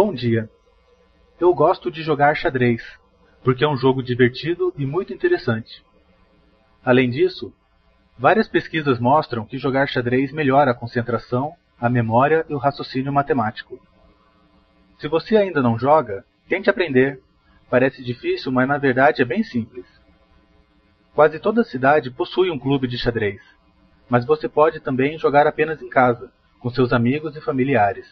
Bom 0.00 0.14
dia. 0.14 0.48
Eu 1.40 1.52
gosto 1.52 1.90
de 1.90 2.04
jogar 2.04 2.36
xadrez, 2.36 2.80
porque 3.42 3.64
é 3.64 3.68
um 3.68 3.76
jogo 3.76 4.00
divertido 4.00 4.72
e 4.78 4.86
muito 4.86 5.12
interessante. 5.12 5.84
Além 6.84 7.10
disso, 7.10 7.52
várias 8.16 8.46
pesquisas 8.46 9.00
mostram 9.00 9.44
que 9.44 9.58
jogar 9.58 9.88
xadrez 9.88 10.30
melhora 10.30 10.70
a 10.70 10.74
concentração, 10.74 11.52
a 11.80 11.90
memória 11.90 12.46
e 12.48 12.54
o 12.54 12.58
raciocínio 12.58 13.12
matemático. 13.12 13.76
Se 15.00 15.08
você 15.08 15.36
ainda 15.36 15.60
não 15.60 15.76
joga, 15.76 16.24
tente 16.48 16.70
aprender. 16.70 17.20
Parece 17.68 18.00
difícil, 18.00 18.52
mas 18.52 18.68
na 18.68 18.78
verdade 18.78 19.20
é 19.20 19.24
bem 19.24 19.42
simples. 19.42 19.84
Quase 21.12 21.40
toda 21.40 21.64
cidade 21.64 22.08
possui 22.08 22.52
um 22.52 22.58
clube 22.60 22.86
de 22.86 22.96
xadrez, 22.96 23.40
mas 24.08 24.24
você 24.24 24.48
pode 24.48 24.78
também 24.78 25.18
jogar 25.18 25.48
apenas 25.48 25.82
em 25.82 25.88
casa, 25.88 26.32
com 26.60 26.70
seus 26.70 26.92
amigos 26.92 27.34
e 27.34 27.40
familiares. 27.40 28.06